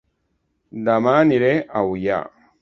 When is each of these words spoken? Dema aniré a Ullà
Dema 0.87 1.13
aniré 1.19 1.53
a 1.59 1.85
Ullà 1.93 2.19